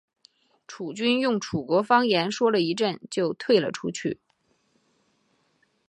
[0.67, 4.19] 楚军用楚国方言说了一阵就退了出去。